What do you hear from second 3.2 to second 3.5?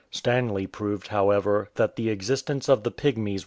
171 MR.